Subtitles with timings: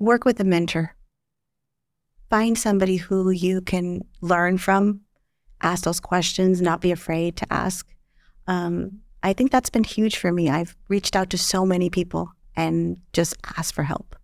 [0.00, 0.96] work with a mentor.
[2.28, 5.02] Find somebody who you can learn from,
[5.60, 7.86] ask those questions, not be afraid to ask.
[8.46, 10.48] Um, I think that's been huge for me.
[10.48, 14.16] I've reached out to so many people and just asked for help.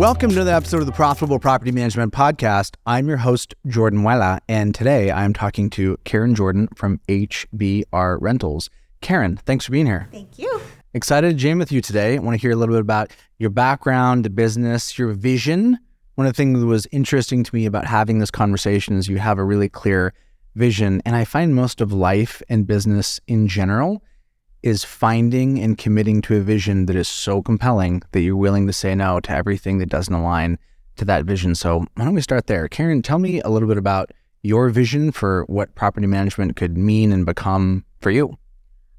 [0.00, 2.76] Welcome to the episode of the Profitable Property Management Podcast.
[2.86, 8.70] I'm your host, Jordan Muela, and today I'm talking to Karen Jordan from HBR Rentals.
[9.02, 10.08] Karen, thanks for being here.
[10.10, 10.62] Thank you.
[10.94, 12.14] Excited to jam with you today.
[12.14, 15.78] I want to hear a little bit about your background, the business, your vision.
[16.14, 19.18] One of the things that was interesting to me about having this conversation is you
[19.18, 20.14] have a really clear
[20.54, 21.02] vision.
[21.04, 24.02] And I find most of life and business in general
[24.62, 28.72] is finding and committing to a vision that is so compelling that you're willing to
[28.72, 30.58] say no to everything that doesn't align
[30.96, 31.54] to that vision.
[31.54, 32.68] So, why don't we start there?
[32.68, 34.10] Karen, tell me a little bit about
[34.42, 38.36] your vision for what property management could mean and become for you.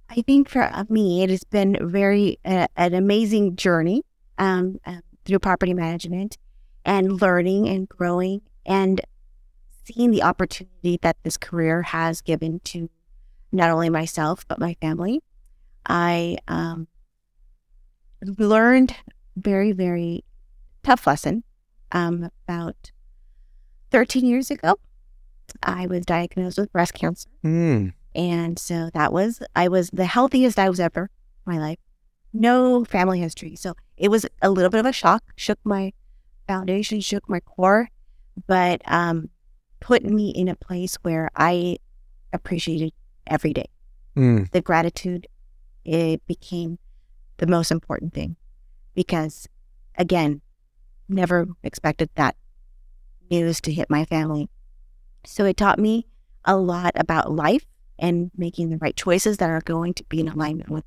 [0.09, 4.03] I think for uh, me, it has been very uh, an amazing journey
[4.38, 6.38] um, uh, through property management
[6.84, 9.02] and learning and growing and
[9.86, 12.90] seeing the opportunity that this career has given to
[13.52, 15.22] not only myself but my family.
[15.86, 16.88] I um,
[18.22, 18.96] learned
[19.36, 20.24] very, very
[20.84, 21.44] tough lesson
[21.92, 22.92] um, about
[23.92, 24.80] 13 years ago.
[25.64, 27.30] I was diagnosed with breast cancer.
[27.44, 27.94] Mm.
[28.16, 31.09] And so that was, I was the healthiest I was ever
[31.46, 31.80] in my life.
[32.34, 33.56] No family history.
[33.56, 35.92] So it was a little bit of a shock, shook my
[36.48, 37.90] foundation, shook my core,
[38.48, 39.30] but um,
[39.80, 41.78] put me in a place where I
[42.32, 42.94] appreciated
[43.28, 43.70] every day.
[44.16, 44.50] Mm.
[44.52, 45.28] The gratitude
[45.86, 46.78] it became
[47.38, 48.36] the most important thing
[48.94, 49.47] because,
[49.97, 50.42] again,
[51.09, 52.36] never expected that
[53.30, 54.50] news to hit my family.
[55.25, 56.08] So it taught me
[56.46, 57.66] a lot about life
[58.00, 60.84] and making the right choices that are going to be in alignment with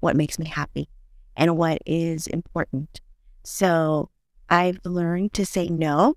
[0.00, 0.88] what makes me happy
[1.36, 3.00] and what is important.
[3.44, 4.10] So
[4.48, 6.16] I've learned to say no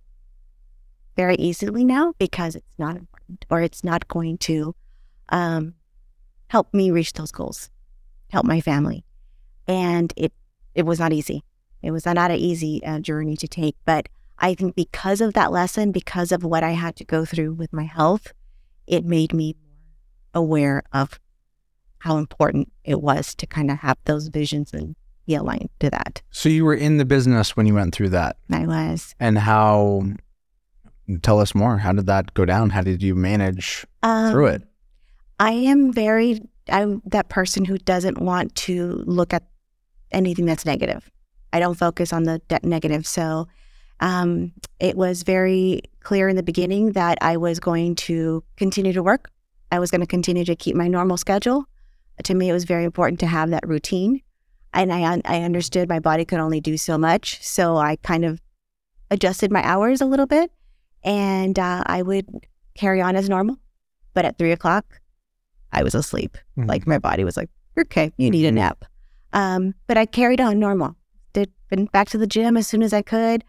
[1.16, 4.76] very easily now because it's not important or it's not going to
[5.30, 5.76] um,
[6.48, 7.70] help me reach those goals
[8.36, 9.06] help my family.
[9.66, 10.34] And it,
[10.74, 11.42] it was not easy.
[11.82, 13.76] It was not an easy uh, journey to take.
[13.86, 17.54] But I think because of that lesson, because of what I had to go through
[17.54, 18.34] with my health,
[18.88, 19.56] it made me
[20.34, 21.18] aware of
[22.00, 26.22] how important it was to kind of have those visions and be aligned to that.
[26.30, 28.36] So you were in the business when you went through that.
[28.52, 29.16] I was.
[29.20, 30.04] And how
[31.22, 31.78] tell us more.
[31.78, 32.72] How did that go down?
[32.72, 34.64] How did you manage um, through it?
[35.40, 39.44] I am very I'm that person who doesn't want to look at
[40.12, 41.10] anything that's negative.
[41.54, 43.06] I don't focus on the de- negative.
[43.08, 43.48] So
[44.00, 49.04] um, it was very clear in the beginning that I was going to continue to
[49.04, 49.32] work.
[49.72, 51.66] I was going to continue to keep my normal schedule.
[52.24, 54.22] To me, it was very important to have that routine.
[54.74, 57.42] And I, I understood my body could only do so much.
[57.42, 58.42] So I kind of
[59.10, 60.52] adjusted my hours a little bit
[61.04, 62.28] and uh, I would
[62.76, 63.58] carry on as normal.
[64.14, 65.02] But at three o'clock,
[65.76, 66.38] I was asleep.
[66.58, 66.70] Mm-hmm.
[66.70, 68.86] Like my body was like, okay, you need a nap.
[69.34, 70.96] Um, but I carried on normal.
[71.34, 73.44] Did been back to the gym as soon as I could,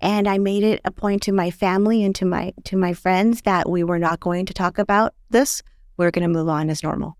[0.00, 3.42] and I made it a point to my family and to my to my friends
[3.42, 5.60] that we were not going to talk about this.
[5.96, 7.18] We are going to move on as normal.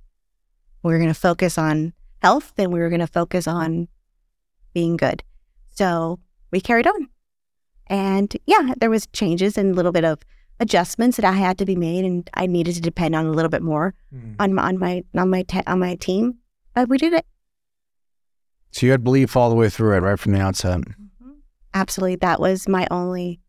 [0.84, 3.88] We are going to focus on health, and we were going to focus on
[4.72, 5.24] being good.
[5.74, 6.20] So
[6.52, 7.08] we carried on,
[7.88, 10.20] and yeah, there was changes and a little bit of
[10.62, 13.50] adjustments that I had to be made, and I needed to depend on a little
[13.50, 14.36] bit more mm.
[14.38, 16.38] on my on my on my te- on my team.
[16.74, 17.26] But we did it.
[18.70, 20.78] So you had belief all the way through it, right from the outset.
[20.78, 21.32] Mm-hmm.
[21.74, 23.40] Absolutely, that was my only.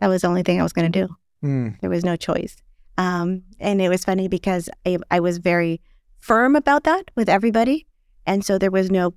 [0.00, 1.16] That was the only thing I was going to do.
[1.44, 1.80] Mm.
[1.80, 2.56] There was no choice.
[2.98, 5.80] Um, and it was funny because I, I was very
[6.18, 7.86] firm about that with everybody,
[8.26, 9.14] and so there was no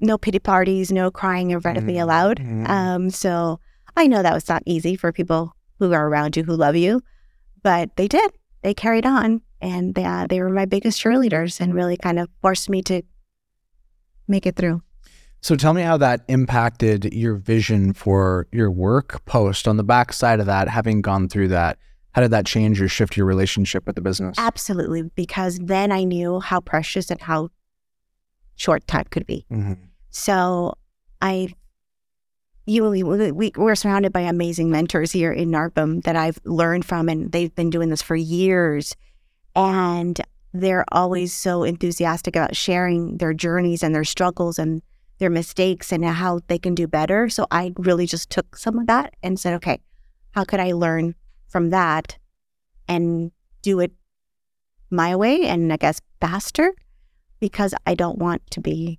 [0.00, 2.00] no pity parties, no crying of me mm-hmm.
[2.00, 2.38] allowed.
[2.38, 2.68] Mm.
[2.68, 3.60] Um, so
[3.94, 7.02] I know that was not easy for people who are around you who love you.
[7.62, 8.30] But they did.
[8.62, 12.28] They carried on and they, uh, they were my biggest cheerleaders and really kind of
[12.40, 13.02] forced me to
[14.28, 14.82] make it through.
[15.42, 20.38] So tell me how that impacted your vision for your work post on the backside
[20.38, 21.78] of that, having gone through that.
[22.12, 24.36] How did that change or shift your relationship with the business?
[24.38, 27.48] Absolutely, because then I knew how precious and how
[28.56, 29.46] short time could be.
[29.50, 29.74] Mm-hmm.
[30.10, 30.74] So
[31.22, 31.54] I
[32.66, 37.08] you we, we we're surrounded by amazing mentors here in NARPM that I've learned from,
[37.08, 38.94] and they've been doing this for years,
[39.56, 40.20] and
[40.52, 44.82] they're always so enthusiastic about sharing their journeys and their struggles and
[45.18, 47.28] their mistakes and how they can do better.
[47.28, 49.80] So I really just took some of that and said, okay,
[50.32, 51.14] how could I learn
[51.48, 52.18] from that
[52.88, 53.30] and
[53.62, 53.92] do it
[54.90, 56.72] my way and I guess faster
[57.38, 58.98] because I don't want to be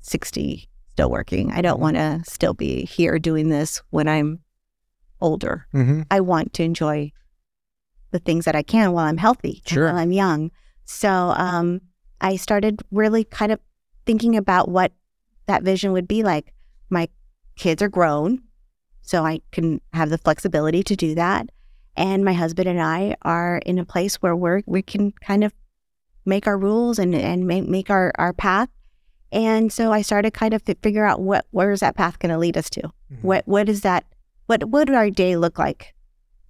[0.00, 1.52] 60 still working.
[1.52, 4.40] I don't want to still be here doing this when I'm
[5.20, 5.66] older.
[5.74, 6.02] Mm-hmm.
[6.10, 7.12] I want to enjoy
[8.10, 9.86] the things that I can while I'm healthy, Sure.
[9.86, 10.50] while I'm young.
[10.84, 11.80] So um,
[12.20, 13.60] I started really kind of
[14.04, 14.92] thinking about what
[15.46, 16.52] that vision would be like.
[16.88, 17.08] My
[17.56, 18.42] kids are grown,
[19.02, 21.50] so I can have the flexibility to do that.
[21.96, 25.52] And my husband and I are in a place where we're we can kind of
[26.24, 28.68] make our rules and and make, make our our path.
[29.32, 32.30] And so I started kind of to figure out what where is that path going
[32.30, 32.90] to lead us to?
[33.22, 34.04] What what is that?
[34.46, 35.94] What what would our day look like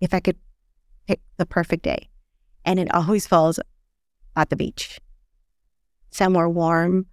[0.00, 0.36] if I could
[1.06, 2.08] pick the perfect day?
[2.64, 3.58] And it always falls
[4.36, 5.00] at the beach,
[6.10, 7.06] somewhere warm.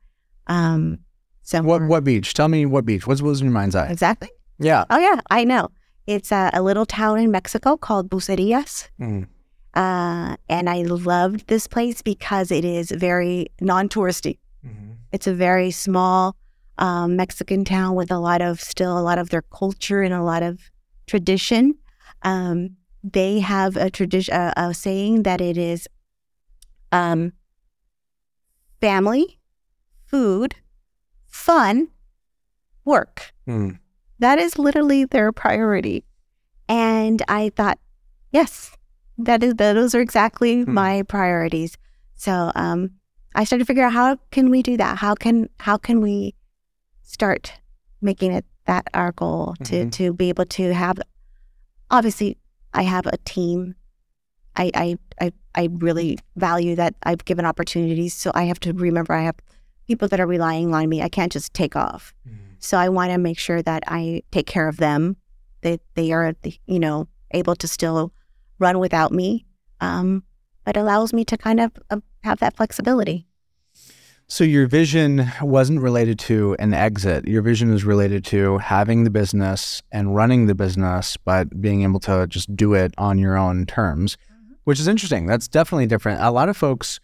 [0.48, 1.00] Um,
[1.44, 2.34] somewhere What what beach?
[2.34, 3.06] Tell me what beach.
[3.08, 3.88] What's what was in your mind's eye?
[3.88, 4.30] exactly?
[4.60, 4.86] Yeah.
[4.90, 5.70] Oh yeah, I know.
[6.06, 8.88] It's a, a little town in Mexico called Bucerías.
[9.00, 9.28] Mm.
[9.74, 14.40] Uh, and I loved this place because it is very non-touristy.
[14.66, 14.94] Mm-hmm.
[15.12, 16.36] It's a very small
[16.78, 20.24] um, Mexican town with a lot of still a lot of their culture and a
[20.24, 20.60] lot of
[21.08, 21.76] tradition.
[22.24, 25.88] Um, they have a tradition, a, a saying that it is
[26.92, 27.34] um,
[28.82, 29.40] family,
[30.06, 30.56] food,
[31.26, 31.90] fun,
[32.86, 33.34] work.
[33.48, 33.80] Mm.
[34.20, 36.04] That is literally their priority.
[36.68, 37.80] And I thought,
[38.32, 38.76] yes,
[39.18, 40.74] that is those are exactly Hmm.
[40.74, 41.78] my priorities.
[42.16, 42.92] So um,
[43.38, 44.98] I started to figure out how can we do that?
[44.98, 46.34] How can how can we
[47.04, 47.54] start
[48.02, 49.92] making it that our goal to Mhm.
[49.98, 50.98] to be able to have
[51.90, 52.38] obviously
[52.74, 53.76] I have a team.
[54.56, 58.14] I, I I I really value that I've given opportunities.
[58.14, 59.36] So I have to remember I have
[59.88, 61.02] people that are relying on me.
[61.02, 62.14] I can't just take off.
[62.60, 65.16] So I want to make sure that I take care of them.
[65.62, 66.34] That they are,
[66.66, 68.12] you know, able to still
[68.60, 69.46] run without me.
[69.80, 70.24] Um,
[70.66, 73.27] but allows me to kind of uh, have that flexibility.
[74.30, 77.26] So your vision wasn't related to an exit.
[77.28, 82.02] Your vision is related to having the business and running the business, but being able
[82.02, 84.56] to just do it on your own terms, mm-hmm.
[84.66, 85.28] which is interesting.
[85.28, 86.22] That's definitely different.
[86.22, 87.00] A lot of folks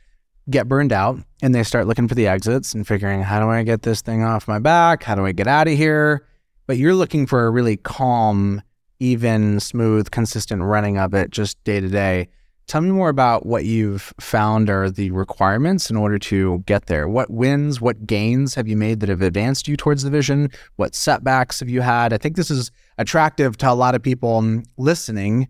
[0.49, 3.63] get burned out and they start looking for the exits and figuring, how do I
[3.63, 5.03] get this thing off my back?
[5.03, 6.27] How do I get out of here?
[6.67, 8.61] But you're looking for a really calm,
[8.99, 12.27] even, smooth, consistent running of it just day to day.
[12.67, 17.09] Tell me more about what you've found are the requirements in order to get there.
[17.09, 20.49] What wins, what gains have you made that have advanced you towards the vision?
[20.77, 22.13] What setbacks have you had?
[22.13, 25.49] I think this is attractive to a lot of people listening.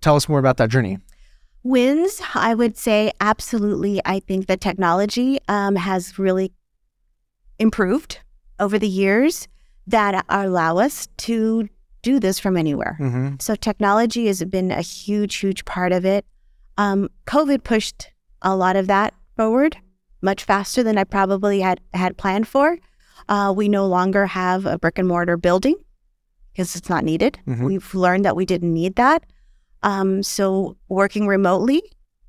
[0.00, 0.98] Tell us more about that journey.
[1.62, 4.00] Wins, I would say absolutely.
[4.04, 6.52] I think the technology um, has really
[7.58, 8.20] improved
[8.58, 9.48] over the years
[9.86, 11.68] that allow us to
[12.02, 12.96] do this from anywhere.
[13.00, 13.34] Mm-hmm.
[13.40, 16.24] So technology has been a huge, huge part of it.
[16.76, 18.10] Um, COVID pushed
[18.42, 19.76] a lot of that forward
[20.22, 22.78] much faster than I probably had had planned for.
[23.28, 25.76] Uh, we no longer have a brick and mortar building
[26.52, 27.38] because it's not needed.
[27.46, 27.64] Mhm.
[27.64, 29.24] We've learned that we didn't need that.
[29.82, 31.82] Um, so working remotely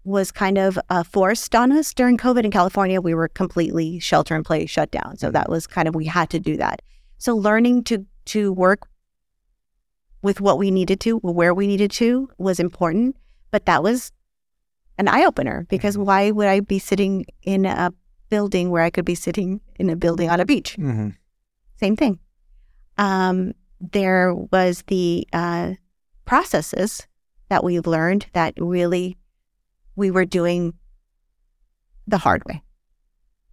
[0.03, 3.01] was kind of uh, forced on us during COVID in California.
[3.01, 5.17] We were completely shelter in place, shut down.
[5.17, 6.82] So that was kind of we had to do that.
[7.17, 8.88] So learning to to work
[10.22, 13.16] with what we needed to, where we needed to, was important.
[13.52, 14.12] But that was
[14.98, 17.92] an eye opener because why would I be sitting in a
[18.30, 20.76] building where I could be sitting in a building on a beach?
[20.78, 21.10] Mm-hmm.
[21.78, 22.20] Same thing.
[22.98, 25.74] Um, there was the uh,
[26.26, 27.08] processes
[27.48, 29.18] that we've learned that really
[29.96, 30.74] we were doing
[32.08, 32.62] the hard way.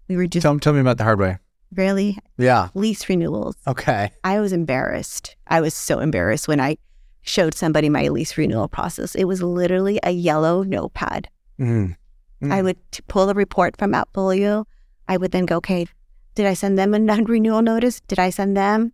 [0.09, 1.39] We were just Tell, tell me about the hard way.
[1.75, 2.69] Really Yeah.
[2.75, 3.57] lease renewals.
[3.67, 4.11] Okay.
[4.25, 5.37] I was embarrassed.
[5.49, 6.77] I was so embarrassed when I
[7.23, 9.15] showed somebody my lease renewal process.
[9.15, 11.29] It was literally a yellow notepad.
[11.61, 12.53] Mm-hmm.
[12.53, 14.65] I would t- pull a report from Appfolio.
[15.09, 15.87] I would then go, okay,
[16.35, 18.01] did I send them a non-renewal notice?
[18.03, 18.93] Did I send them?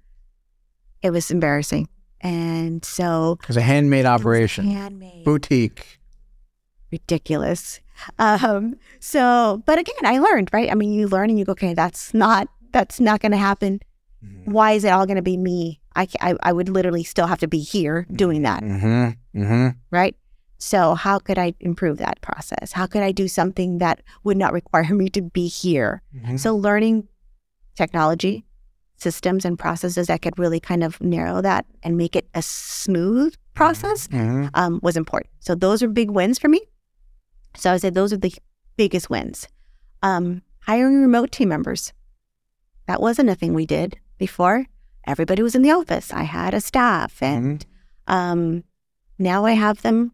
[1.03, 1.89] It was embarrassing.
[2.21, 5.99] And so It was a handmade operation, handmade, boutique.
[6.91, 7.81] ridiculous.
[8.19, 10.71] Um, so, but again, I learned, right?
[10.71, 13.81] I mean, you learn and you go, okay, that's not, that's not going to happen.
[14.45, 15.81] Why is it all going to be me?
[15.97, 18.63] I, I, I would literally still have to be here doing that.
[18.63, 19.41] Mm-hmm.
[19.43, 19.69] Mm-hmm.
[19.91, 20.15] right?
[20.59, 22.71] So, how could I improve that process?
[22.71, 26.03] How could I do something that would not require me to be here?
[26.17, 26.37] Mm-hmm.
[26.37, 27.09] So, learning
[27.75, 28.45] technology,
[28.97, 33.35] systems and processes that could really kind of narrow that and make it a smooth
[33.55, 34.51] process Mhm.
[34.55, 35.31] um, was important.
[35.41, 36.61] So those are big wins for me.
[37.57, 38.33] So I would say those are the
[38.77, 39.49] biggest wins.
[40.03, 41.93] Um, hiring remote team members.
[42.87, 44.67] That wasn't a thing we did before.
[45.07, 46.13] Everybody was in the office.
[46.13, 47.65] I had a staff, and
[48.07, 48.65] um,
[49.19, 50.13] now I have them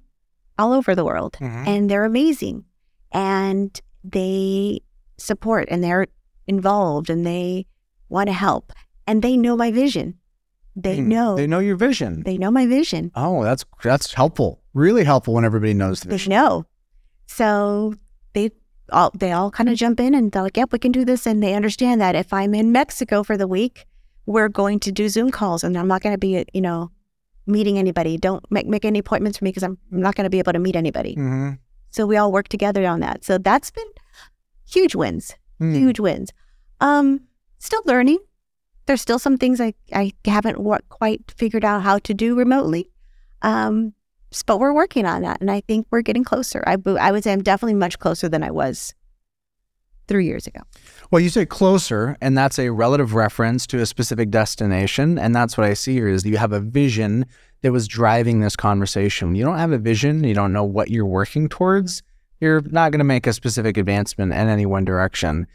[0.59, 1.67] all over the world, Mhm.
[1.67, 2.65] and they're amazing,
[3.13, 4.81] and they
[5.19, 6.07] support, and they're
[6.47, 7.67] involved, and they
[8.09, 8.73] want to help,
[9.07, 10.15] and they know my vision.
[10.75, 11.07] They Mm.
[11.07, 12.23] know They know your vision.
[12.25, 13.11] they know my vision.
[13.15, 14.63] oh, that's that's helpful.
[14.75, 16.31] Really helpful when everybody knows the they vision.
[16.31, 16.65] know.
[17.27, 17.95] So
[18.33, 18.51] they
[18.93, 21.27] all they all kind of jump in and they're like, "Yep, we can do this."
[21.27, 23.87] And they understand that if I'm in Mexico for the week,
[24.27, 26.91] we're going to do Zoom calls, and I'm not going to be, you know,
[27.47, 28.17] meeting anybody.
[28.19, 30.53] Don't make make any appointments for me because I'm, I'm not going to be able
[30.53, 31.15] to meet anybody.
[31.15, 31.51] hmm
[31.91, 33.25] So we all work together on that.
[33.25, 33.89] So that's been
[34.67, 35.75] huge wins, Hmm.
[35.75, 36.31] huge wins.
[36.81, 37.21] Um,
[37.59, 38.19] still learning.
[38.87, 42.91] There's still some things I I haven't wa- quite figured out how to do remotely.
[43.43, 43.95] Um,
[44.47, 46.63] but we're working on that, and I think we're getting closer.
[46.67, 48.95] I I would say I'm definitely much closer than I was
[50.09, 50.61] three years ago.
[51.11, 55.19] Well, you say closer, and that's a relative reference to a specific destination.
[55.19, 57.27] And that's what I see here is you have a vision
[57.63, 59.35] that was driving this conversation.
[59.35, 62.03] You don't have a vision, you don't know what you're working towards,
[62.41, 65.47] you're not going to make a specific advancement in any one direction.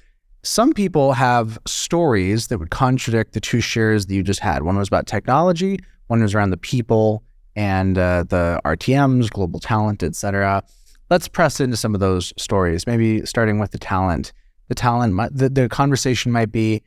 [0.43, 4.63] Some people have stories that would contradict the two shares that you just had.
[4.63, 7.23] One was about technology, one was around the people
[7.55, 10.63] and uh, the RTMs, global talent, etc.
[11.09, 14.33] Let's press into some of those stories, maybe starting with the talent
[14.69, 16.81] the talent the, the conversation might be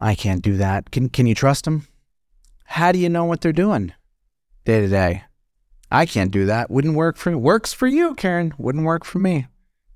[0.00, 1.86] i can't do that can can you trust them
[2.64, 3.92] how do you know what they're doing
[4.66, 5.22] day to day
[5.90, 9.18] i can't do that wouldn't work for me works for you karen wouldn't work for
[9.18, 9.46] me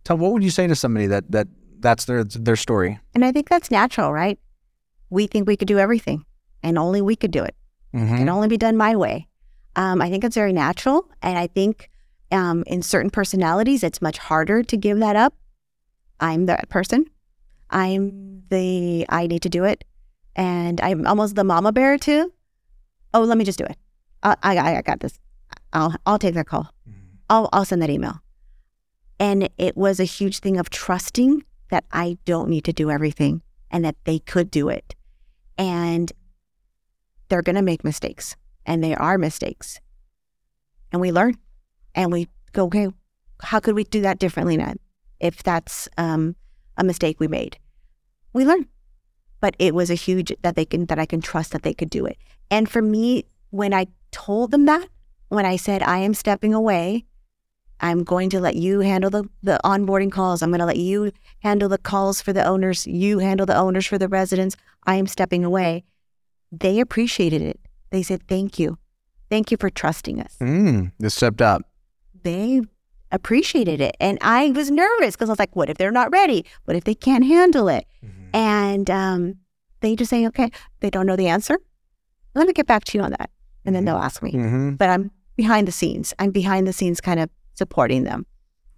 [0.05, 1.47] tell what would you say to somebody that that
[1.79, 4.39] that's their their story And I think that's natural, right?
[5.11, 6.25] We think we could do everything,
[6.63, 7.55] and only we could do it.
[7.95, 8.19] Mhm.
[8.19, 9.29] can only be done my way.
[9.77, 11.09] Um, I think it's very natural.
[11.23, 11.91] And I think
[12.33, 15.35] um, in certain personalities, it's much harder to give that up.
[16.21, 17.07] I'm that person.
[17.71, 19.85] I'm the, I need to do it.
[20.37, 22.33] And I'm almost the mama bear too.
[23.15, 23.77] Oh, let me just do it.
[24.23, 25.19] I, I, I got this.
[25.73, 26.73] I'll, I'll take that call.
[27.29, 28.21] I'll, I'll send that email.
[29.19, 33.43] And it was a huge thing of trusting that I don't need to do everything
[33.71, 34.95] and that they could do it.
[35.57, 36.13] And
[37.29, 38.35] they're going to make mistakes
[38.67, 39.81] and they are mistakes.
[40.93, 41.37] And we learn
[41.95, 42.89] and we go, okay,
[43.43, 44.75] how could we do that differently now?
[45.19, 46.37] If that's um,
[46.77, 47.59] a mistake we made,
[48.33, 48.67] we learn.
[49.41, 51.91] But it was a huge that they can, that I can trust that they could
[51.91, 52.19] do it.
[52.51, 54.89] And for me, when I told them that,
[55.29, 57.05] when I said, I am stepping away,
[57.81, 60.43] I'm going to let you handle the, the onboarding calls.
[60.43, 61.13] I'm going to let you
[61.43, 62.87] handle the calls for the owners.
[62.87, 64.57] You handle the owners for the residents.
[64.87, 65.85] I am stepping away.
[66.53, 67.61] They appreciated it.
[67.91, 68.79] They said, thank you.
[69.29, 70.37] Thank you for trusting us.
[70.41, 71.63] mm, they stepped up
[72.23, 72.63] They
[73.13, 73.97] appreciated it.
[74.01, 76.45] And I was nervous because I was like, what if they're not ready?
[76.65, 77.87] What if they can't handle it?
[78.33, 79.35] And um,
[79.81, 81.59] they just say, okay, they don't know the answer.
[82.35, 83.31] Let me get back to you on that.
[83.65, 84.33] And then they'll ask me.
[84.33, 84.79] Mhm.
[84.79, 86.15] But I'm behind the scenes.
[86.21, 88.27] I'm behind the scenes kind of supporting them.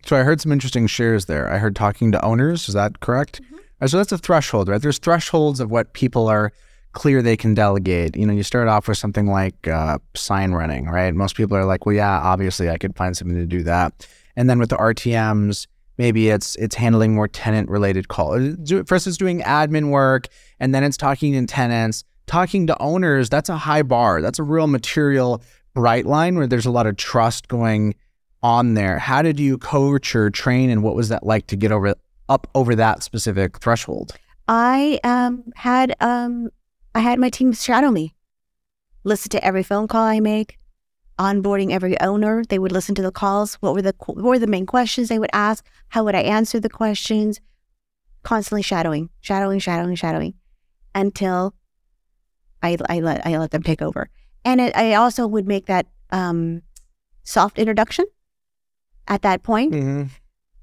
[0.07, 1.51] So I heard some interesting shares there.
[1.53, 2.69] I heard talking to owners.
[2.69, 3.41] Is that correct?
[3.81, 4.81] Uh, So that's a threshold, right?
[4.81, 6.53] There's thresholds of what people are
[6.93, 8.17] clear they can delegate.
[8.17, 11.15] You know, you start off with something like uh, sign running, right?
[11.15, 14.07] Most people are like, well, yeah, obviously I could find something to do that.
[14.37, 15.67] And then with the RTMs,
[15.99, 18.57] maybe it's it's handling more tenant related calls.
[18.57, 20.29] Do- First, it's doing admin work,
[20.61, 23.29] and then it's talking to tenants, talking to owners.
[23.29, 24.23] That's a high bar.
[24.23, 25.43] That's a real material
[25.75, 27.95] bright line where there's a lot of trust going
[28.43, 28.99] on there.
[28.99, 31.95] How did you coach or train, and what was that like to get over
[32.29, 34.13] up over that specific threshold?
[34.49, 36.51] I um, had um,
[36.95, 38.15] I had my team shadow me,
[39.05, 40.59] listen to every phone call I make,
[41.19, 42.43] onboarding every owner.
[42.49, 43.55] They would listen to the calls.
[43.55, 45.65] What were the what were the main questions they would ask?
[45.89, 47.41] How would I answer the questions?
[48.23, 50.35] Constantly shadowing, shadowing, shadowing, shadowing,
[50.95, 51.55] until
[52.63, 54.09] I I let I let them take over.
[54.45, 56.63] And it, I also would make that um,
[57.23, 58.05] soft introduction
[59.09, 60.05] at that point Mm-hmm.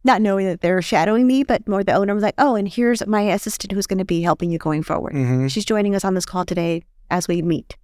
[0.03, 3.06] Not knowing that they're shadowing me, but more the owner was like, oh, and here's
[3.06, 5.13] my assistant who's going to be helping you going forward.
[5.13, 5.48] Mm-hmm.
[5.48, 7.75] She's joining us on this call today as we meet,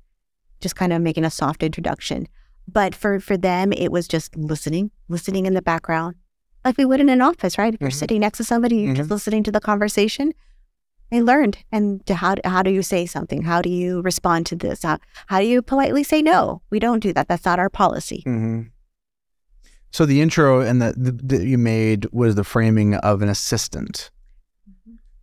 [0.62, 2.28] just kind of making a soft introduction.
[2.68, 6.16] But for, for them, it was just listening, listening in the background,
[6.64, 7.74] like we would in an office, right?
[7.74, 7.94] If you're Mhm.
[8.00, 10.34] sitting next to somebody, you're just listening to the conversation.
[11.12, 13.44] They learned, and to how how do you say something?
[13.44, 14.82] How do you respond to this?
[14.82, 16.64] How how do you politely say no?
[16.72, 17.28] We don't do that.
[17.28, 18.24] That's not our policy.
[18.26, 18.62] Mm-hmm.
[19.96, 24.12] So the intro and the, the that you made was the framing of an assistant.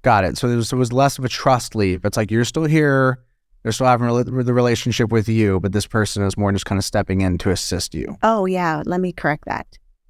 [0.00, 0.38] Got it.
[0.38, 2.07] So there was, it was less of a trust leap.
[2.07, 3.19] It's like you're still here,
[3.62, 6.79] they're still having rela- the relationship with you, but this person is more just kind
[6.79, 8.17] of stepping in to assist you.
[8.23, 8.83] Oh, yeah.
[8.87, 9.67] Let me correct that.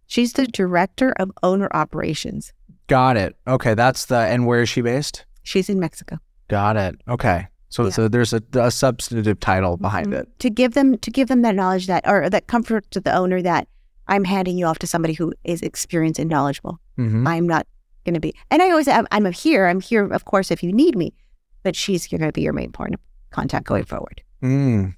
[0.06, 2.52] She's the director of owner operations.
[2.86, 3.34] Got it.
[3.48, 5.24] Okay, that's the and where is she based?
[5.42, 6.18] She's in Mexico.
[6.46, 7.00] Got it.
[7.08, 7.48] Okay.
[7.68, 7.90] So Yeah.
[7.90, 10.20] so there's a, a substantive title behind Mhm.
[10.20, 10.38] it.
[10.38, 13.42] To give them to give them that knowledge that or that comfort to the owner
[13.42, 13.66] that
[14.08, 16.80] I'm handing you off to somebody who is experienced and knowledgeable.
[16.96, 17.66] hmm I'm not
[18.04, 18.34] going to be.
[18.50, 19.66] And I always I'm, I'm here.
[19.66, 21.14] I'm here, of course, if you need me.
[21.62, 24.22] But she's going to be your main point of contact going forward.
[24.42, 24.96] Mm.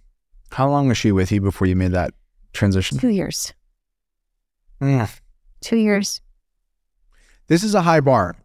[0.52, 2.14] How long was she with you before you made that
[2.52, 2.98] transition?
[2.98, 3.52] Two years.
[4.80, 5.10] Mm.
[5.60, 6.20] Two years.
[7.48, 8.36] This is a high bar.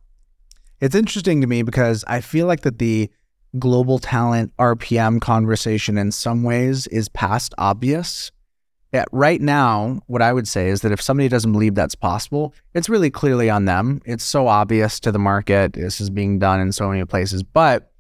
[0.82, 3.10] It's interesting to me because I feel like that the
[3.58, 8.32] global talent RPM conversation in some ways is past obvious.
[8.92, 12.56] Yeah, right now, what I would say is that if somebody doesn't believe that's possible,
[12.74, 14.02] it's really clearly on them.
[14.04, 15.74] It's so obvious to the market.
[15.74, 17.44] This is being done in so many places.
[17.44, 17.92] But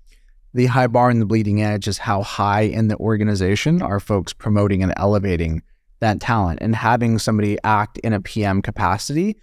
[0.54, 4.34] the high bar and the bleeding edge is how high in the organization are folks
[4.34, 5.62] promoting and elevating
[6.00, 9.38] that talent and having somebody act in a PM capacity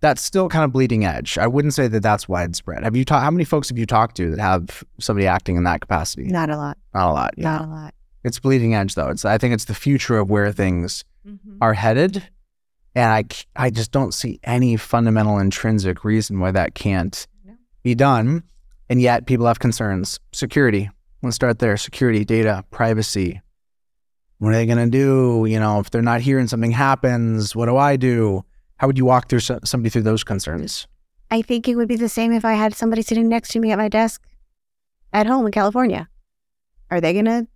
[0.00, 1.38] that's still kind of bleeding edge.
[1.38, 2.82] I wouldn't say that that's widespread.
[2.82, 3.22] Have you talked?
[3.22, 6.24] How many folks have you talked to that have somebody acting in that capacity?
[6.24, 6.78] Not a lot.
[6.94, 7.34] Not a lot.
[7.36, 7.94] Yeah, Not a lot.
[8.24, 9.08] It's bleeding edge though.
[9.08, 11.56] It's I think it's the future of where things mm-hmm.
[11.60, 12.28] are headed,
[12.94, 13.24] and I
[13.56, 17.54] I just don't see any fundamental intrinsic reason why that can't No.
[17.82, 18.44] be done.
[18.88, 20.18] And yet people have concerns.
[20.32, 20.90] Security.
[21.22, 21.76] Let's start there.
[21.76, 23.40] Security, data, privacy.
[24.38, 25.44] What are they going to do?
[25.46, 28.44] You know, if they're not here and something happens, what do I do?
[28.78, 30.88] How would you walk through so- somebody through those concerns?
[31.30, 33.70] I think it would be the same if I had somebody sitting next to me
[33.70, 34.26] at my desk
[35.12, 36.08] at home in California.
[36.90, 37.46] Are they going to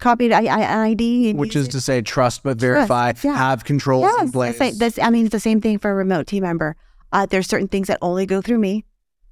[0.00, 1.34] copy the I- I- ID?
[1.34, 3.36] Which is to say, trust but verify, yeah.
[3.36, 4.58] have controls in yes, place.
[4.58, 6.76] that's, that's, I mean, it's the same thing for a remote team member.
[7.12, 8.84] Uh, there's certain things that only go through me.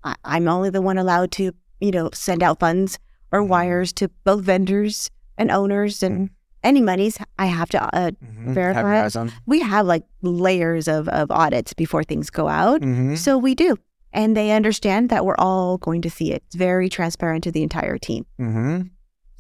[0.03, 2.99] I, I'm only the one allowed to, you know, send out funds
[3.33, 3.49] or Mm-hmm.
[3.49, 6.31] wires to both vendors and owners and
[6.63, 7.19] any monies.
[7.39, 7.83] I have to.
[7.95, 8.55] Uh, Mhm.
[8.55, 8.99] Verify your it.
[9.01, 9.33] eyes on.
[9.47, 12.81] we have like layers of, of audits before things go out.
[12.83, 13.19] Mhm.
[13.19, 13.77] So we do.
[14.13, 16.45] And they understand that we're all going to see it.
[16.47, 18.25] It's very transparent to the entire team.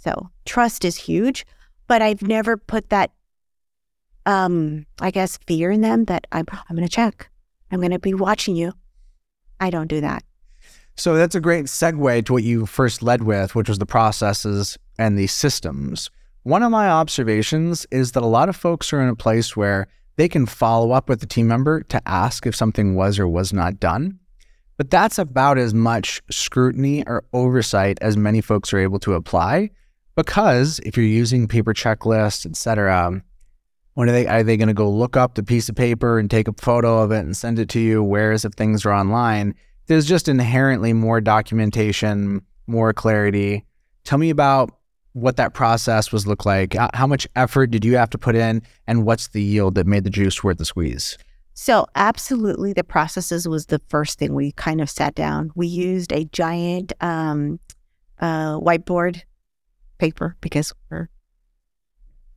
[0.04, 1.46] So trust is huge,
[1.86, 3.10] but I've never put that,
[4.26, 7.30] um, I guess, fear in them that I'm, I'm going to check.
[7.70, 8.74] I'm going to be watching you.
[9.60, 10.22] I don't do that.
[10.96, 14.78] So that's a great segue to what you first led with, which was the processes
[14.98, 16.10] and the systems.
[16.42, 19.88] One of my observations is that a lot of folks are in a place where
[20.16, 23.54] they can follow up with the team member to ask if something was or was
[23.54, 24.18] not done.
[24.76, 29.70] But that's about as much scrutiny or oversight as many folks are able to apply.
[30.16, 33.22] Because if you're using paper checklists, et cetera,
[33.94, 36.30] when are they are they going to go look up the piece of paper and
[36.30, 38.02] take a photo of it and send it to you?
[38.02, 39.54] Whereas if things are online,
[39.86, 43.64] there's just inherently more documentation, more clarity.
[44.04, 44.70] Tell me about
[45.12, 46.74] what that process was look like.
[46.74, 49.86] How- How much effort did you have to put in, and what's the yield that
[49.86, 51.16] made the juice worth the squeeze?
[51.56, 55.52] So, absolutely, the processes was the first thing we kind of sat down.
[55.54, 57.60] We used a giant um,
[58.18, 59.22] uh, whiteboard
[59.98, 61.08] paper because we're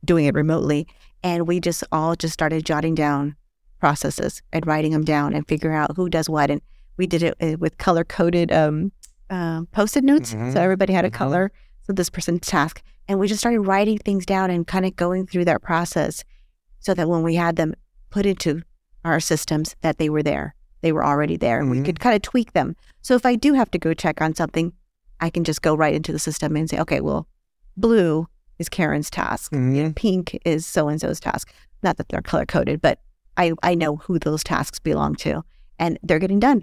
[0.04, 0.86] doing it remotely.
[1.22, 3.36] And we just all just started jotting down
[3.80, 6.50] processes and writing them down and figuring out who does what.
[6.50, 6.60] And
[6.96, 8.92] we did it uh, with color coded um,
[9.30, 10.34] uh, post it notes.
[10.34, 10.52] Mhm.
[10.52, 11.14] So, everybody had a Mhm.
[11.14, 11.52] color.
[11.82, 12.82] So, this person's task.
[13.08, 16.24] And we just started writing things down and kind of going through that process
[16.80, 17.74] so that when we had them
[18.10, 18.62] put into
[19.04, 20.54] our systems that they were there.
[20.80, 21.60] They were already there.
[21.60, 22.76] And we could kind of tweak them.
[23.02, 24.72] So if I do have to go check on something,
[25.20, 27.26] I can just go right into the system and say, okay, well,
[27.80, 29.52] blue is Karen's task.
[29.52, 29.94] Mhm.
[29.94, 31.52] Pink is so and so's task.
[31.82, 33.00] Not that they're color coded, but
[33.36, 35.44] I, I know who those tasks belong to
[35.78, 36.62] and they're getting done.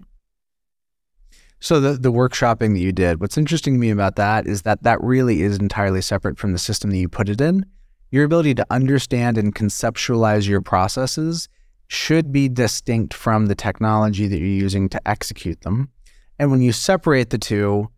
[1.61, 4.83] So the the workshopping that you did, what's interesting to me about that is that
[4.83, 7.65] that really is entirely separate from the system that you put it in.
[8.11, 11.47] Your ability to understand and conceptualize your processes
[11.87, 15.89] should be distinct from the technology that you're using to execute them.
[16.37, 17.89] And when you separate the two,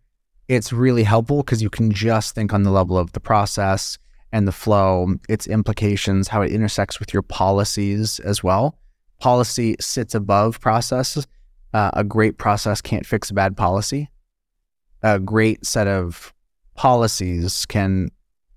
[0.48, 3.98] it's really helpful because you can just think on the level of the process
[4.32, 8.78] and the flow, its implications, how it intersects with your policies as well.
[9.20, 11.26] Policy sits above process.
[11.74, 14.10] Uh, a great process can't fix a bad policy.
[15.02, 16.32] A great set of
[16.74, 18.10] policies can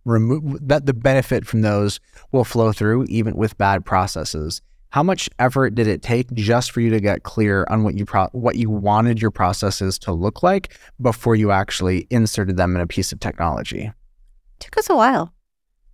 [0.06, 2.00] remove that the benefit from those
[2.32, 4.62] will flow through even with bad processes.
[4.92, 8.06] How much effort did it take just for you to get clear on what you
[8.06, 12.82] pro- what you wanted your processes to look like before you actually inserted them in
[12.82, 13.92] a piece of technology?
[14.60, 15.34] Took us a while.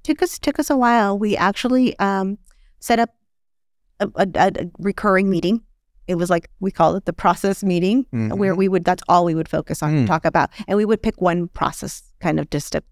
[0.03, 1.17] Took us took us a while.
[1.17, 2.38] We actually um,
[2.79, 3.12] set up
[3.99, 5.62] a, a, a recurring meeting
[6.07, 8.57] it was like we call it the process meeting where Mhm.
[8.57, 10.07] we would that's all we would focus on Mm.
[10.07, 12.83] talk about and we would pick one process kind of just to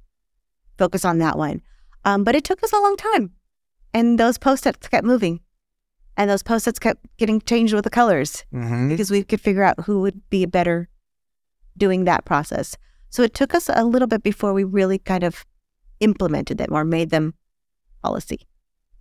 [0.77, 1.61] focus on that one
[2.03, 3.31] um, but it took us a long time
[3.93, 5.39] and those post-its kept moving
[6.17, 8.89] and those post-its kept getting changed with the colors Mhm.
[8.89, 10.89] because we could figure out who would be better
[11.78, 12.78] doing that process.
[13.10, 15.45] So it took us a little bit before we really kind of
[15.99, 17.34] implemented them or made them
[18.04, 18.47] policy.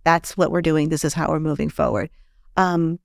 [0.03, 0.89] That's what we're doing.
[0.89, 2.09] This is how we're moving forward.
[2.57, 2.99] Um,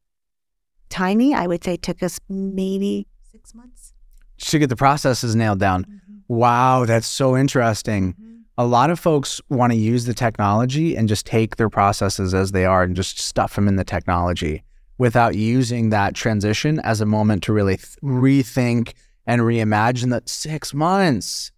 [0.88, 3.92] tiny i would say took us maybe six months.
[4.38, 5.86] To get the processes nailed down.
[6.26, 8.14] Wow, that's so interesting.
[8.60, 12.52] A lot of folks want to use the technology and just take their processes as
[12.52, 14.62] they are and just stuff them in the technology
[14.98, 18.92] without using that transition as a moment to really th- rethink
[19.26, 21.52] and reimagine that six months.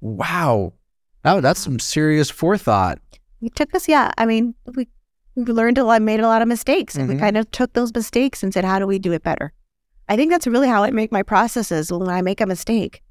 [0.00, 0.72] Wow.
[1.24, 2.98] Oh, that's some serious forethought.
[3.42, 4.86] it took us yeah i mean we,
[5.36, 7.14] we learned a lot made a lot of mistakes and Mhm.
[7.14, 9.52] we kind of took those mistakes and said how do we do it better
[10.08, 13.02] i think that's really how i make my processes when i make a mistake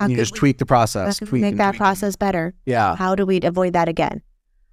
[0.00, 1.20] how you just we, tweak the process.
[1.20, 2.96] we tweak make that process better Yeah.
[2.96, 4.22] how do we avoid that again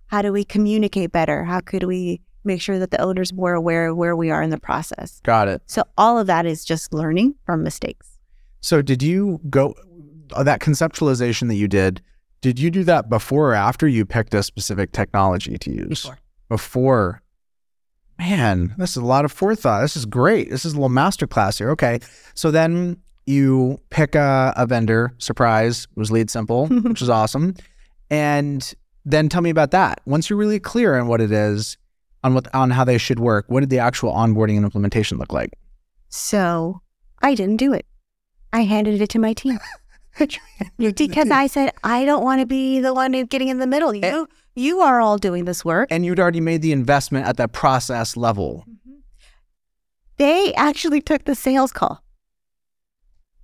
[0.08, 3.88] how do we communicate better how could we make sure that the owner's more aware
[3.90, 5.62] of where we are in the process Got it.
[5.68, 8.18] so all of that is just learning from mistakes
[8.62, 9.76] So did you go
[10.34, 12.02] uh, that conceptualization that you did?
[12.42, 16.02] Did you do that before or after you picked a specific technology to use?
[16.04, 16.18] Before.
[16.50, 17.22] Before.
[18.18, 19.82] Man, this is a lot of forethought.
[19.82, 20.50] This is great.
[20.50, 21.72] This is a little masterclass here.
[21.72, 22.00] Okay.
[22.34, 27.56] So then you pick a, a vendor, surprise, was LeadSimple, which is awesome.
[28.10, 28.74] And
[29.06, 30.02] then tell me about that.
[30.06, 31.78] Once you're really clear on what it is,
[32.24, 35.34] on what on how they should work, what did the actual onboarding and implementation look
[35.34, 35.52] like?
[36.12, 36.82] so
[37.22, 37.86] i didn't do it
[38.52, 39.58] i handed it to my team
[40.78, 43.92] because I said I don't want to be the one who's getting in the middle.
[43.92, 44.12] Eh.
[44.12, 45.88] You you are all doing this work.
[45.90, 48.66] and you'd already made the investment at that process level.
[48.70, 48.98] Mm-hmm.
[50.18, 52.04] They actually took the sales call.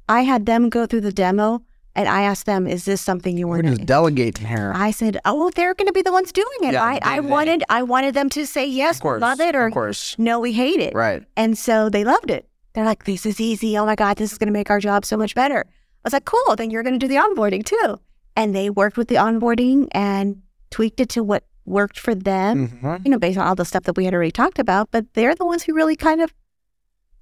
[0.09, 1.61] I had them go through the demo
[1.95, 4.71] and I asked them, "Is this something you We're want just to?" delegating here.
[4.75, 7.19] I said, "Oh, well, they're going to be the ones doing it." Yeah, I, I
[7.21, 10.39] wanted I wanted them to say yes, of course, love it, or of course, no,
[10.39, 10.93] we hate it.
[10.93, 11.23] right?
[11.35, 12.47] And so they loved it.
[12.73, 13.77] They're like, "This is easy.
[13.77, 16.13] Oh my god, this is going to make our job so much better." I was
[16.13, 16.55] like, "Cool.
[16.55, 17.99] Then you're going to do the onboarding too."
[18.35, 22.67] And they worked with the onboarding and tweaked it to what worked for them.
[22.81, 23.03] Mhm.
[23.03, 25.33] you know, based on all the stuff that we had already talked about, but they're
[25.35, 26.31] the ones who really kind of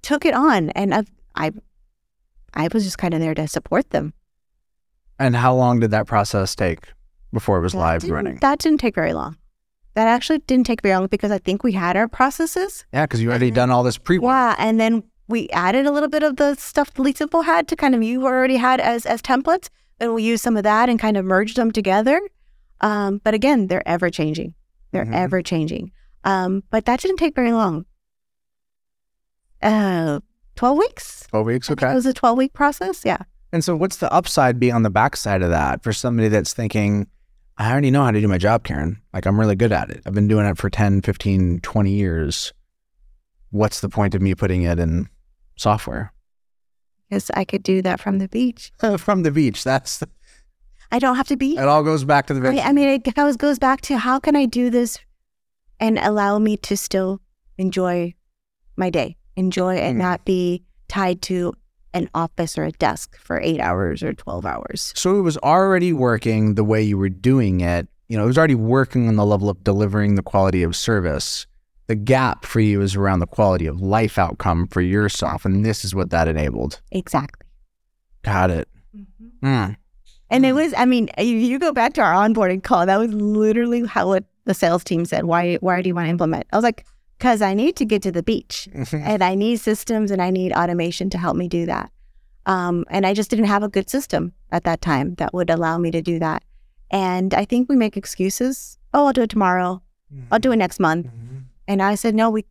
[0.02, 0.68] took it on.
[0.70, 1.50] And I, I,
[2.56, 4.14] I was just kind of there to support them.
[5.18, 6.92] And how long did that process take
[7.32, 8.38] before it was That live running?
[8.40, 9.36] That didn't take very long.
[9.94, 12.84] That actually didn't take very long because I think we had our processes.
[12.92, 14.30] Yeah, because you already done all this pre work.
[14.30, 14.54] Yeah.
[14.58, 17.94] And then we added a little bit of the stuff the LeadSimple had to kind
[17.94, 19.68] of, you already had as, as templates.
[19.98, 22.20] And we used some of that and kind of merged them together.
[22.82, 24.54] Um, but again, they're ever changing.
[24.92, 25.14] They're Mhm.
[25.14, 25.92] ever changing.
[26.24, 27.86] Um, but that didn't take very long.
[29.62, 30.20] Uh,
[30.56, 31.26] 12 weeks?
[31.28, 31.90] Twelve weeks, okay.
[31.90, 33.02] It was a 12 week process.
[33.04, 33.18] Yeah.
[33.52, 37.06] And so, what's the upside be on the backside of that for somebody that's thinking,
[37.58, 39.00] I already know how to do my job, Karen.
[39.14, 40.02] Like, I'm really good at it.
[40.04, 42.52] I've been doing it for 10, 15, 20 years.
[43.50, 45.08] What's the point of me putting it in
[45.56, 46.12] software?
[47.08, 48.72] Because I could do that from the beach.
[48.98, 49.62] From the beach.
[49.62, 50.02] That's
[50.90, 51.56] I don't have to be.
[51.56, 54.18] it all goes back to the I, I mean, it goes, goes back to how
[54.18, 54.98] can I do this
[55.80, 57.20] and allow me to still
[57.58, 58.14] enjoy
[58.76, 60.02] my day, enjoy and Mm.
[60.02, 61.52] not be tied to
[61.94, 64.92] an office or a desk for eight hours or 12 hours.
[64.96, 67.88] So it was already working the way you were doing it.
[68.08, 71.46] You know, it was already working on the level of delivering the quality of service.
[71.86, 75.44] The gap for you is around the quality of life outcome for yourself.
[75.44, 76.80] And this is what that enabled.
[76.92, 77.46] Exactly.
[78.22, 78.68] Got it.
[79.42, 79.76] Mm.
[80.30, 83.12] And it was, I mean, if you go back to our onboarding call, that was
[83.12, 85.24] literally how what the sales team said.
[85.24, 86.46] Why, why do you want to implement?
[86.52, 86.84] I was like,
[87.18, 90.52] because I need to get to the beach and I need systems and I need
[90.52, 91.90] automation to help me do that.
[92.46, 95.78] Um, and I just didn't have a good system at that time that would allow
[95.78, 96.44] me to do that.
[96.90, 98.78] And I think we make excuses.
[98.94, 99.82] Oh, I'll do it tomorrow.
[100.30, 101.08] I'll do it next month.
[101.66, 102.44] And I said, no, we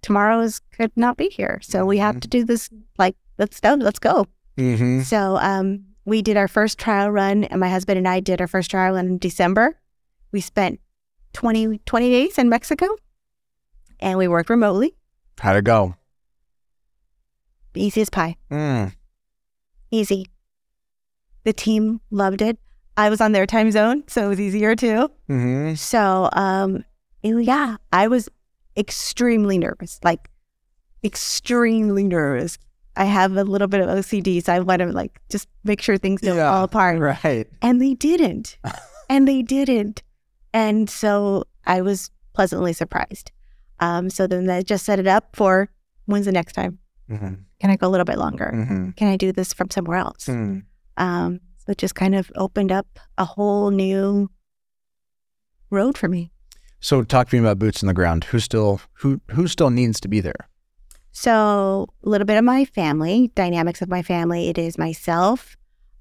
[0.00, 2.70] tomorrow is could not be here, so we have to do this.
[2.98, 3.74] Like, let's go.
[3.74, 4.26] Let's go.
[4.56, 5.02] Mm-hmm.
[5.02, 8.46] So um, we did our first trial run, and my husband and I did our
[8.46, 9.78] first trial run in December.
[10.32, 10.80] We spent
[11.34, 12.86] 20, 20 days in Mexico,
[14.04, 14.94] and we worked remotely.
[15.40, 15.96] How'd it go?
[17.74, 18.36] Easy as pie.
[18.52, 18.92] Mm.
[19.90, 20.26] Easy.
[21.42, 22.58] The team loved it.
[22.96, 25.10] I was on their time zone, so it was easier too.
[25.28, 25.74] Mm-hmm.
[25.74, 26.84] So, um,
[27.22, 28.28] yeah, I was
[28.76, 30.30] extremely nervous, like
[31.02, 32.56] extremely nervous.
[32.96, 35.98] I have a little bit of OCD, so I want to like just make sure
[35.98, 36.50] things don't Yeah.
[36.52, 37.00] fall apart.
[37.00, 37.48] Right.
[37.60, 38.56] And they didn't.
[39.10, 40.02] and they didn't.
[40.52, 43.32] And so I was pleasantly surprised.
[43.84, 45.68] Um, so then I just set it up for
[46.06, 46.78] when's the next time?
[47.10, 47.34] Mm-hmm.
[47.60, 48.50] Can I go a little bit longer?
[48.54, 48.90] Mm-hmm.
[48.92, 50.24] Can I do this from somewhere else?
[50.24, 50.62] Mm.
[50.96, 54.30] Um, so it just kind of opened up a whole new
[55.70, 56.30] road for me.
[56.80, 58.24] So talk to me about boots on the ground.
[58.24, 60.48] Who still who who still needs to be there?
[61.12, 64.48] So a little bit of my family, dynamics of my family.
[64.48, 65.56] It is myself,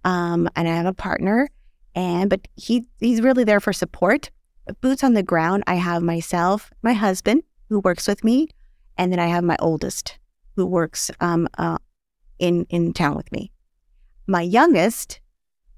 [0.06, 1.50] um, and I have a partner,
[1.96, 4.30] and but he he's really there for support.
[4.80, 5.63] Boots on the ground.
[5.67, 8.47] I have myself, my husband who works with me,
[8.97, 10.19] and then I have my oldest
[10.55, 11.79] who works um, uh,
[12.38, 13.51] in in town with me.
[14.27, 15.19] My youngest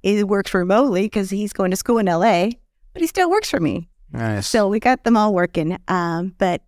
[0.03, 2.49] is works remotely because he's going to school in LA,
[2.91, 3.88] but he still works for me.
[4.12, 4.45] Nice.
[4.47, 5.77] So we got them all working.
[5.88, 6.62] Um, but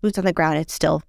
[0.00, 1.00] boots on the ground, it's still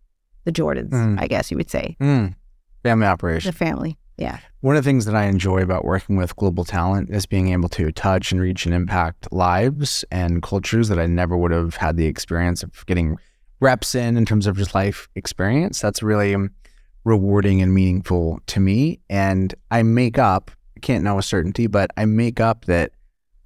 [0.45, 1.19] the Jordans, Mm.
[1.19, 1.97] I guess you would say.
[1.99, 2.35] Mm.
[2.83, 3.49] Family operation.
[3.51, 3.97] The family.
[4.17, 4.37] Yeah.
[4.61, 7.69] One of the things that I enjoy about working with global talent is being able
[7.69, 11.97] to touch and reach and impact lives and cultures that I never would have had
[11.97, 13.17] the experience of getting
[13.63, 15.79] reps in in terms of just life experience.
[15.79, 16.51] That's really um,
[17.05, 18.99] rewarding and meaningful to me.
[19.09, 22.91] And I make up, can't know with certainty, but I make up that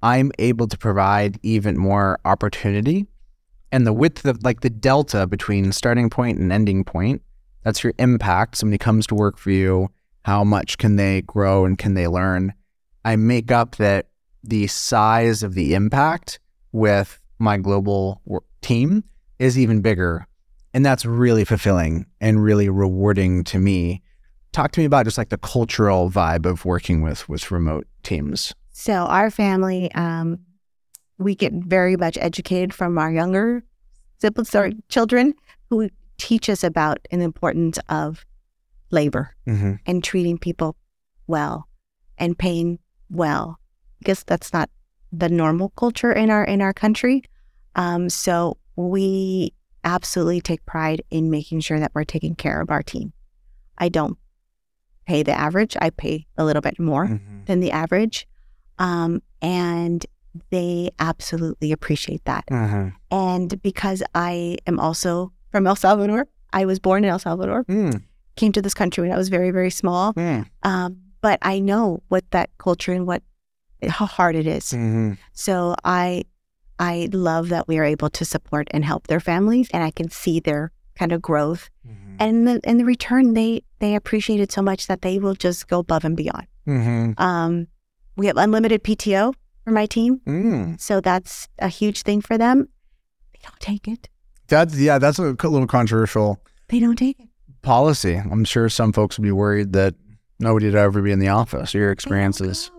[0.02, 3.06] I'm able to provide even more opportunity
[3.70, 7.22] and the width of like the delta between starting point and ending point.
[7.62, 8.56] That's your impact.
[8.56, 9.88] Somebody comes to work for you
[10.24, 12.52] how much can they grow and can they learn?
[13.04, 14.08] I make up that
[14.42, 16.38] the size of the impact
[16.72, 18.20] with my global
[18.60, 19.04] team
[19.38, 20.26] is even bigger.
[20.74, 24.02] And that's really fulfilling and really rewarding to me.
[24.52, 28.54] Talk to me about just like the cultural vibe of working with with remote teams.
[28.72, 30.38] So our family, um,
[31.18, 33.62] we get very much educated from our younger
[34.18, 35.34] siblings or children
[35.70, 38.24] who teach us about the importance of
[38.90, 39.74] labor Mm-hmm.
[39.86, 40.76] and treating people
[41.26, 41.68] well
[42.18, 42.78] and paying
[43.10, 43.58] well
[43.98, 44.70] because that's not
[45.12, 47.22] the normal culture in our in our country
[47.76, 49.52] um, so we
[49.84, 53.12] absolutely take pride in making sure that we're taking care of our team
[53.78, 54.16] i don't
[55.06, 57.44] pay the average i pay a little bit more Mm-hmm.
[57.46, 58.26] than the average
[58.78, 60.06] um, and
[60.50, 62.88] they absolutely appreciate that Mm-hmm.
[63.10, 68.02] and because i am also from el salvador i was born in el salvador Mm.
[68.36, 70.46] came to this country when i was very very small Mm.
[70.62, 73.22] um, but I know what that culture and what
[73.88, 74.66] how hard it is.
[74.66, 75.14] Mm-hmm.
[75.32, 76.22] So I
[76.78, 80.10] I love that we are able to support and help their families, and I can
[80.10, 81.70] see their kind of growth.
[81.86, 82.16] Mm-hmm.
[82.20, 85.34] And in the, in the return, they they appreciate it so much that they will
[85.34, 86.46] just go above and beyond.
[86.66, 87.20] Mm-hmm.
[87.22, 87.66] Um,
[88.16, 89.32] we have unlimited PTO
[89.64, 90.80] for my team, Mm.
[90.80, 92.68] so that's a huge thing for them.
[93.32, 94.08] They don't take it.
[94.48, 97.28] That's yeah, that's a little controversial They don't take it.
[97.62, 98.16] policy.
[98.16, 99.94] I'm sure some folks would be worried that
[100.40, 101.74] nobody would ever be in the office.
[101.74, 102.70] Your experiences.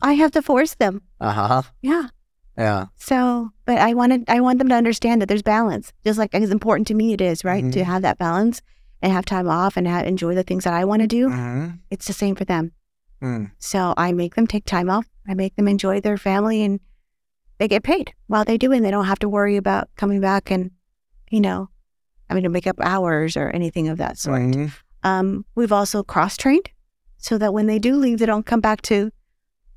[0.00, 1.02] I have to force them.
[1.20, 1.62] Uh huh.
[1.82, 2.08] Yeah.
[2.56, 2.86] Yeah.
[2.96, 6.50] So, but I wanted, I want them to understand that there's balance, just like as
[6.50, 7.72] important to me it is, right?
[7.72, 7.84] To Mhm.
[7.84, 8.60] have that balance
[9.00, 11.28] and have time off and have, enjoy the things that I want to do.
[11.28, 11.76] Mm-hmm.
[11.90, 12.72] It's the same for them.
[13.22, 13.50] Mm.
[13.58, 15.06] So I make them take time off.
[15.28, 16.80] I make them enjoy their family, and
[17.58, 18.76] they get paid while they do it.
[18.76, 20.72] And they don't have to worry about coming back and,
[21.30, 21.68] you know,
[22.28, 24.40] having to make up hours or anything of that sort.
[24.42, 24.72] Mhm.
[25.04, 26.70] Um, we've also cross trained
[27.18, 29.10] so that when they do leave, they don't come back to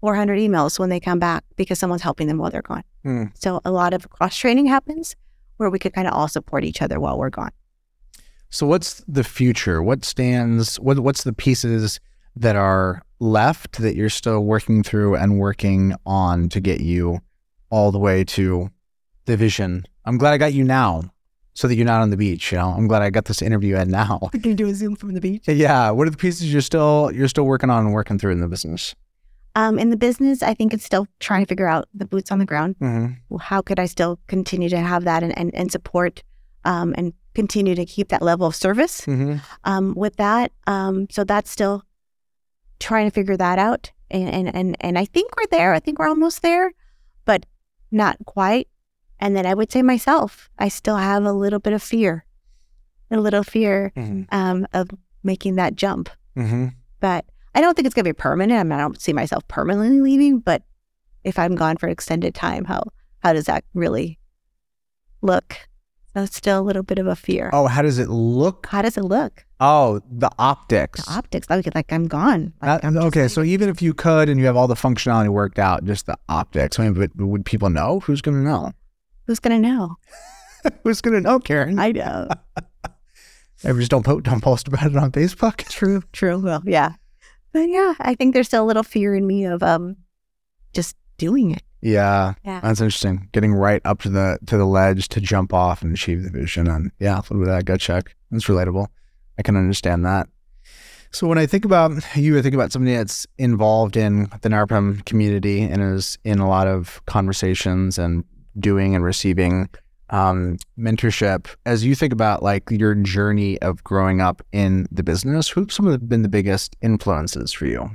[0.06, 2.84] 400 emails when they come back because someone's helping them while they're gone.
[3.04, 3.32] Mm.
[3.34, 5.16] So a lot of cross training happens
[5.58, 7.50] where we could kind of all support each other while we're gone.
[8.52, 9.82] So what's the future?
[9.82, 10.80] What stands?
[10.80, 12.00] What what's the pieces
[12.36, 17.22] that are left that you're still working through and working on to get you
[17.72, 18.70] all the way to
[19.26, 19.86] the vision?
[20.06, 21.02] I'm glad I got you now,
[21.56, 22.52] so that you're not on the beach.
[22.52, 24.20] You know, I'm glad I got this interview at now.
[24.34, 25.48] Can you do a Zoom from the beach.
[25.48, 25.90] Yeah.
[25.90, 28.48] What are the pieces you're still you're still working on and working through in the
[28.48, 28.94] business?
[29.56, 32.40] Um, in the business, I think it's still trying to figure out the boots on
[32.40, 32.76] the ground.
[32.82, 33.38] Mm-hmm.
[33.38, 36.24] How could I still continue to have that and, and, and support
[36.66, 39.38] um, and continue to keep that level of service Mm-hmm.
[39.64, 40.52] um, with that?
[40.68, 41.84] Um, so that's still
[42.80, 43.92] trying to figure that out.
[44.12, 45.74] And, and, and, and I think we're there.
[45.74, 46.74] I think we're almost there,
[47.24, 47.46] but
[47.92, 48.68] not quite.
[49.20, 52.26] And then I would say myself, I still have a little bit of fear,
[53.10, 54.24] a little fear Mm-hmm.
[54.36, 54.90] um, of
[55.24, 56.10] making that jump.
[56.38, 56.68] Mm-hmm.
[57.00, 58.60] But I don't think it's going to be permanent.
[58.60, 60.40] I mean, I don't see myself permanently leaving.
[60.40, 60.64] But
[61.24, 62.84] if I'm gone for an extended time, how
[63.20, 64.20] how does that really
[65.22, 65.58] look?
[66.18, 67.50] It's still a little bit of a fear.
[67.52, 68.68] Oh, how does it look?
[68.68, 69.46] How does it look?
[69.60, 71.04] Oh, the optics.
[71.06, 72.54] The optics, like like I'm gone.
[72.62, 75.28] Like, That- I'm okay, so even if you could and you have all the functionality
[75.30, 76.80] worked out, just the optics.
[76.80, 78.00] I mean, but, would people know?
[78.02, 78.72] Who's going to know?
[79.28, 79.96] who's gonna know?
[80.84, 81.78] Who's going to know, Karen?
[81.80, 82.28] I know.
[83.64, 85.58] Maybe just don't po- don't post about it on Facebook.
[85.70, 86.38] true, true.
[86.40, 86.94] Well, yeah,
[87.56, 89.96] but yeah, I think there's still a little fear in me of um
[90.74, 91.64] just doing it.
[91.82, 92.60] Yeah, Yeah.
[92.62, 93.30] that's interesting.
[93.32, 96.68] Getting right up to the to the ledge to jump off and achieve the vision,
[96.68, 98.16] and yeah, a little bit of that gut check.
[98.32, 98.88] That's relatable.
[99.38, 100.28] I can understand that.
[101.12, 105.06] So when I think about you, I think about somebody that's involved in the NARPM
[105.06, 108.26] community and is in a lot of conversations and
[108.60, 109.70] doing and receiving
[110.10, 111.48] um, mentorship.
[111.66, 115.88] As you think about like your journey of growing up in the business, who've some
[115.88, 117.92] of been the biggest influences for you?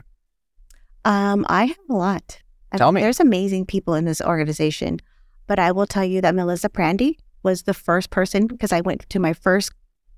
[1.05, 2.40] Um, I have a lot.
[2.73, 3.01] I Tell mean, me.
[3.03, 4.99] There's amazing people in this organization,
[5.46, 9.09] but I will tell you that Melissa Prandi was the first person because I went
[9.11, 9.73] to my first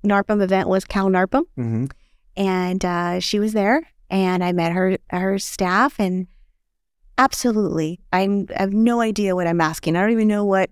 [0.05, 1.85] NARPM event was Cal NARPM, Mm-hmm.
[2.35, 6.27] and uh, she was there, and I met her her staff, and
[7.17, 9.95] absolutely, I'm I have no idea what I'm asking.
[9.95, 10.69] I don't even know what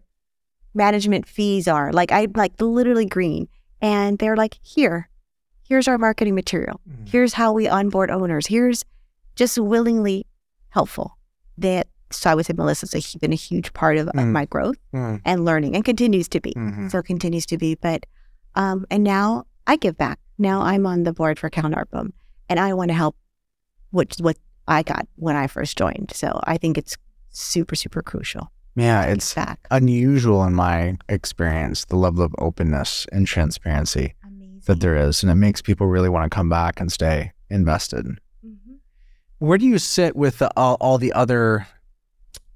[0.73, 1.91] management fees are.
[1.91, 3.47] Like I like literally green,
[3.81, 5.09] and they're like, here,
[5.67, 6.79] here's our marketing material.
[7.05, 8.47] Here's how we onboard owners.
[8.47, 8.83] Here's
[9.35, 10.25] just willingly
[10.69, 11.17] helpful.
[11.57, 14.31] That so I would say Melissa's a, been a huge part of, of Mm.
[14.31, 15.17] my growth Mm-hmm.
[15.25, 16.53] and learning, and continues to be.
[16.53, 16.89] Mm-hmm.
[16.89, 17.75] So continues to be.
[17.75, 18.05] But
[18.55, 20.19] um, and now I give back.
[20.37, 22.11] Now I'm on the board for Cal NARPM,
[22.49, 23.15] and I want to help,
[23.91, 26.11] which what I got when I first joined.
[26.13, 26.97] So I think it's
[27.29, 28.51] super super crucial.
[28.75, 29.59] Yeah, it's back.
[29.69, 34.61] unusual in my experience, the level of openness and transparency Amazing.
[34.65, 35.21] that there is.
[35.23, 38.05] And it makes people really want to come back and stay invested.
[38.45, 38.77] Mhm.
[39.39, 41.67] Where do you sit with the, all, all the other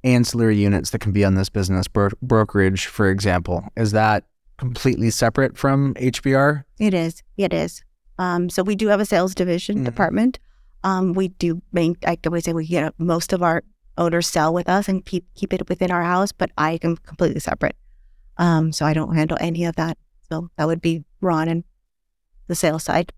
[0.03, 1.87] ancillary units that can be on this business?
[1.87, 4.23] Bro- brokerage, for example, is that
[4.57, 6.63] completely separate from HBR?
[6.79, 7.23] It is.
[7.35, 7.83] It is.
[8.17, 9.85] Um, so we do have a sales division Mhm.
[9.85, 10.39] department.
[10.85, 11.97] Um, we do main.
[12.07, 13.63] I always say we get most of our
[13.97, 17.39] owners sell with us and keep keep it within our house, but I am completely
[17.39, 17.75] separate.
[18.37, 19.97] Um, so I don't handle any of that.
[20.29, 21.63] So that would be Ron and
[22.47, 23.11] the sales side.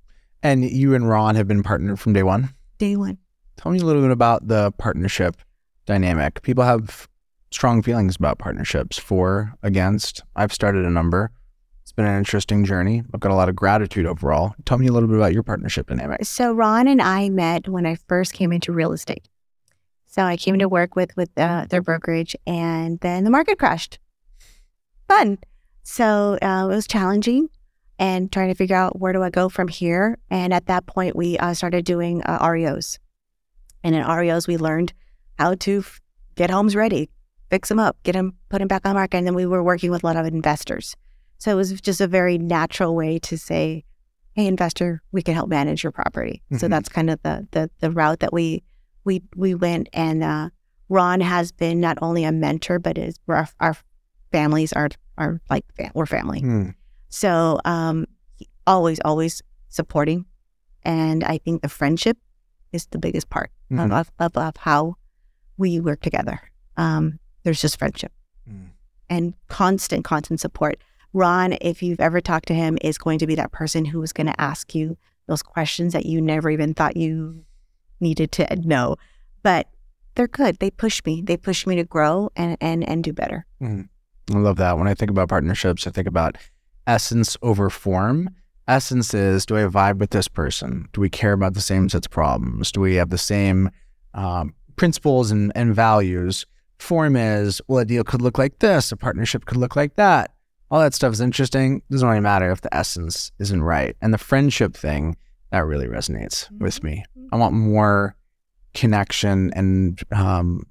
[0.43, 2.53] And you and Ron have been partnered from day one.
[2.77, 3.17] Day one.
[3.57, 5.37] Tell me a little bit about the partnership
[5.85, 6.41] dynamic.
[6.43, 7.07] People have
[7.49, 10.21] strong feelings about partnerships for, against.
[10.35, 11.31] I've started a number.
[11.81, 13.01] It's been an interesting journey.
[13.13, 14.53] I've got a lot of gratitude overall.
[14.65, 16.25] Tell me a little bit about your partnership dynamic.
[16.25, 19.27] So Ron and I met when I first came into real estate.
[20.17, 23.99] So I came to work with with uh, their brokerage, and then the market crashed.
[25.07, 25.37] Fun.
[25.83, 27.49] So uh, it was challenging,
[27.99, 30.17] and trying to figure out where do I go from here.
[30.31, 32.97] And at that point, we uh, started doing uh, REOs,
[33.83, 34.93] and in REOs, we learned
[35.37, 36.01] how to f-
[36.35, 37.09] get homes ready,
[37.51, 39.63] fix them up, get them put them back on the market, and then we were
[39.63, 40.95] working with a lot of investors.
[41.37, 43.83] So it was just a very natural way to say,
[44.33, 46.69] hey investor we can help manage your property so Mhm.
[46.69, 48.61] that's kind of the, the the route that we
[49.07, 50.49] we we went and uh
[50.89, 53.75] ron has been not only a mentor but is our, our
[54.31, 55.65] families are are like
[55.95, 56.69] we're family Hmm.
[57.09, 58.05] so um
[58.67, 60.25] always always supporting
[60.83, 62.17] and i think the friendship
[62.71, 63.91] is the biggest part Mhm.
[63.99, 64.95] of, of of how
[65.57, 66.39] we work together
[66.75, 68.11] um there's just friendship
[68.49, 68.69] Mm.
[69.09, 70.75] and constant, constant support.
[71.11, 74.13] Ron, if you've ever talked to him, is going to be that person who is
[74.13, 74.95] going to ask you
[75.27, 77.43] those questions that you never even thought you
[77.99, 78.97] needed to know.
[79.43, 79.67] But
[80.15, 80.57] they're good.
[80.59, 81.21] They push me.
[81.21, 83.45] They push me to grow and and and do better.
[84.33, 84.77] I love that.
[84.77, 86.37] When I think about partnerships, I think about
[86.85, 88.29] essence over form.
[88.67, 90.89] Essence is do I vibe with this person?
[90.91, 92.71] Do we care about the same sets of problems?
[92.71, 93.69] Do we have the same
[94.13, 96.45] um, principles and, and values?
[96.79, 100.31] Form is, well, a deal could look like this, a partnership could look like that.
[100.69, 101.81] All that stuff is interesting.
[101.89, 103.95] Doesn't really matter if the essence isn't right.
[104.01, 105.15] And the friendship thing,
[105.51, 107.03] that really resonates with me.
[107.31, 108.15] I want more
[108.73, 110.63] connection and um,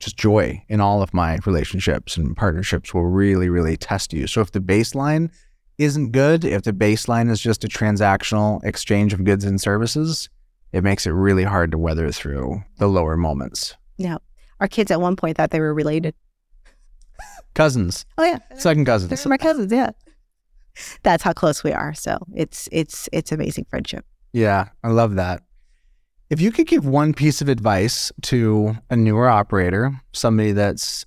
[0.00, 4.26] just joy in all of my relationships and partnerships will really, really test you.
[4.26, 5.30] So if the baseline
[5.78, 10.28] isn't good, if the baseline is just a transactional exchange of goods and services,
[10.72, 13.74] it makes it really hard to weather through the lower moments.
[13.96, 14.18] Yeah.
[14.60, 16.14] Our kids at one point thought they were related.
[17.54, 19.08] Cousins, Oh yeah, second cousins.
[19.22, 19.72] they're my cousins.
[19.72, 19.90] Yeah,
[21.02, 21.92] that's how close we are.
[21.92, 24.04] So it's it's it's amazing friendship.
[24.32, 25.42] Yeah, I love that.
[26.30, 31.06] If you could give one piece of advice to a newer operator, somebody that's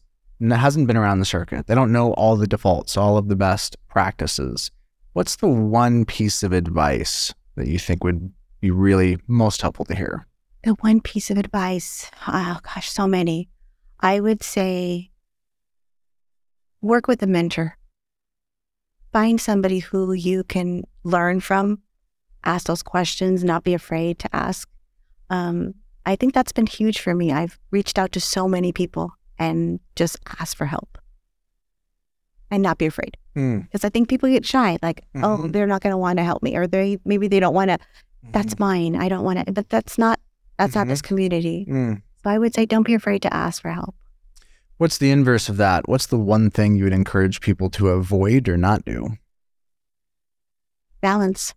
[0.49, 3.77] hasn't been around the circuit, they don't know all the defaults, all of the best
[3.88, 4.71] practices.
[5.13, 9.95] What's the one piece of advice that you think would be really most helpful to
[9.95, 10.25] hear?
[10.63, 13.49] The one piece of advice, oh gosh, so many.
[13.99, 15.11] I would say
[16.82, 17.78] work with a mentor.
[19.13, 21.84] Find somebody who you can learn from,
[22.43, 24.67] ask those questions, not be afraid to ask.
[25.29, 25.73] Um,
[26.05, 27.31] I think that's been huge for me.
[27.31, 30.97] I've reached out to so many people and just ask for help
[32.49, 33.17] and not be afraid.
[33.33, 35.53] Because I think people get shy, like, oh, Mhm.
[35.53, 37.77] they're not going to want to help me, or they maybe they don't want to.
[38.33, 38.95] That's mine.
[38.95, 39.51] I don't want to.
[39.53, 40.19] But that's not.
[40.57, 41.65] That's not this community.
[41.67, 42.01] Mm.
[42.23, 43.95] So I would say don't be afraid to ask for help.
[44.77, 45.87] What's the inverse of that?
[45.87, 49.17] What's the one thing you would encourage people to avoid or not do?
[51.01, 51.53] Balance.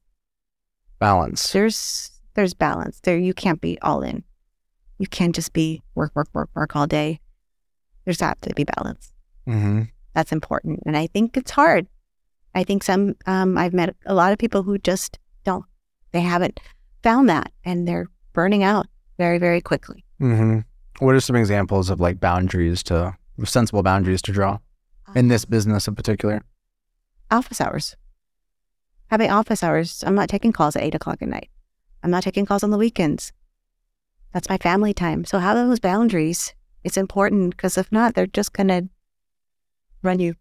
[1.05, 1.53] Balance.
[1.53, 2.99] There's there's balance.
[3.01, 4.25] There you can't be all in.
[4.99, 7.21] You can't just be work, work, work, work all day.
[8.05, 9.13] There's got to be balance.
[9.47, 9.83] Mm-hmm.
[10.15, 10.81] That's important.
[10.87, 11.87] And I think it's hard.
[12.55, 15.67] I think some um, I've met a lot of people who just don't.
[16.13, 16.59] They haven't
[17.03, 18.87] found that and they're burning out
[19.19, 20.07] very, very quickly.
[20.23, 20.61] Mm-hmm.
[21.05, 24.59] What are some examples of like boundaries to sensible boundaries to draw
[25.15, 26.41] in this business in particular?
[27.31, 27.97] office hours.
[29.15, 30.03] Having office hours.
[30.05, 31.49] I'm not taking calls at eight o'clock at night.
[32.03, 33.33] I'm not taking calls on the weekends.
[34.33, 35.25] That's my family time.
[35.25, 36.53] So have those boundaries.
[36.83, 38.89] It's important because if not, they're just gonna
[40.03, 40.35] run you.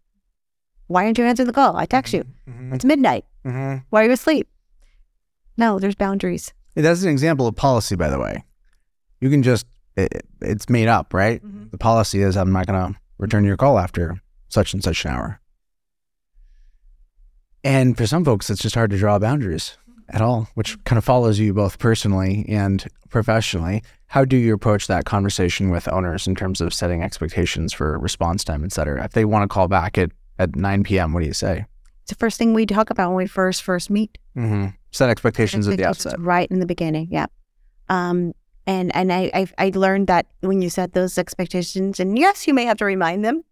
[0.88, 1.76] Why aren't you answering the call?
[1.76, 2.24] I text you.
[2.50, 2.74] Mm-hmm.
[2.74, 3.24] It's midnight.
[3.46, 3.84] Mm-hmm.
[3.90, 4.48] Why are you asleep?
[5.56, 6.52] No, there's boundaries.
[6.74, 8.42] That's an example of policy, by the way.
[9.20, 9.66] You can just,
[9.96, 11.40] it, it's made up, right?
[11.46, 11.70] Mhm.
[11.70, 15.12] The policy is I'm not going to return your call after such and such an
[15.12, 15.40] hour.
[17.64, 19.76] And for some folks, it's just hard to draw boundaries
[20.10, 23.82] at all, which kind of follows you both personally and professionally.
[24.08, 28.44] How do you approach that conversation with owners in terms of setting expectations for response
[28.44, 29.02] time, et cetera?
[29.04, 31.64] If they want to call back at, at 9 p.m., what do you say?
[32.02, 34.18] It's the first thing we talk about when we first first meet.
[34.36, 34.66] Mm-hmm.
[34.90, 36.20] Set expectations at the Expectations outset.
[36.20, 37.08] right in the beginning.
[37.10, 37.26] Yeah.
[37.88, 38.34] Um,
[38.66, 42.54] and and I, I I learned that when you set those expectations, and yes, you
[42.54, 43.42] may have to remind them.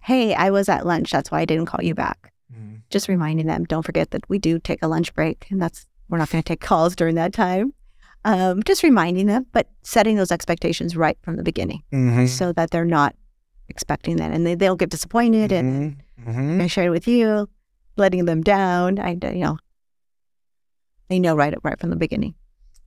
[0.00, 1.12] Hey, I was at lunch.
[1.12, 2.32] That's why I didn't call you back.
[2.52, 2.76] Mm-hmm.
[2.90, 3.64] Just reminding them.
[3.64, 6.48] Don't forget that we do take a lunch break, and that's we're not going to
[6.48, 7.72] take calls during that time.
[8.24, 12.26] Um, just reminding them, but setting those expectations right from the beginning, Mm-hmm.
[12.26, 13.14] so that they're not
[13.68, 15.52] expecting that, and they they'll get disappointed.
[15.52, 15.96] And
[16.26, 16.60] Mm-hmm.
[16.60, 17.48] I shared it with you,
[17.96, 18.98] letting them down.
[18.98, 19.58] I you know,
[21.08, 22.34] they know right right from the beginning.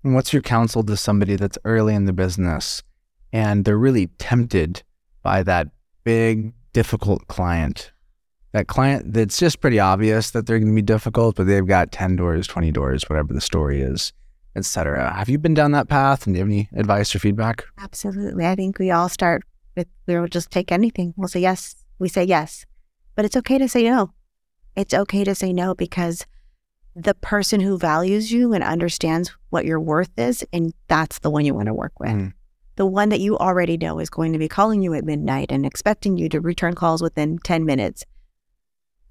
[0.03, 2.83] And what's your counsel to somebody that's early in the business
[3.31, 4.83] and they're really tempted
[5.21, 5.69] by that
[6.03, 7.92] big, difficult client?
[8.53, 11.91] That client that's just pretty obvious that they're going to be difficult, but they've got
[11.91, 14.13] 10 doors, 20 doors, whatever the story is,
[14.55, 15.11] etc.
[15.13, 17.65] Have you been down that path and do you have any advice or feedback?
[17.79, 18.45] Absolutely.
[18.45, 19.43] I think we all start
[19.75, 21.13] with we'll just take anything.
[21.17, 21.75] We'll say yes.
[21.97, 22.65] We say yes.
[23.15, 24.13] But it's okay to say no.
[24.75, 26.25] It's okay to say no because
[26.95, 31.45] the person who values you and understands what your worth is, and that's the one
[31.45, 32.11] you want to work with.
[32.11, 32.33] Mm.
[32.75, 35.65] The one that you already know is going to be calling you at midnight and
[35.65, 38.03] expecting you to return calls within 10 minutes.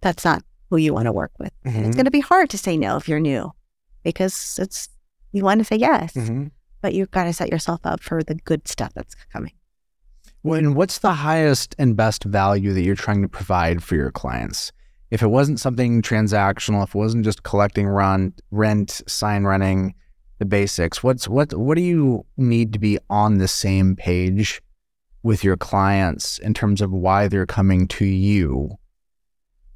[0.03, 1.53] That's not who you want to work with.
[1.64, 1.86] And Mhm.
[1.86, 3.53] it's going to be hard to say no if you're new
[4.03, 4.88] because it's,
[5.32, 6.50] you want to say yes, Mhm.
[6.80, 9.53] but you've got to set yourself up for the good stuff that's coming.
[10.42, 14.11] Well, and what's the highest and best value that you're trying to provide for your
[14.11, 14.72] clients?
[15.11, 19.94] If it wasn't something transactional, if it wasn't just collecting run, rent, sign running,
[20.38, 24.61] the basics, what's what what do you need to be on the same page
[25.22, 28.70] with your clients in terms of why they're coming to you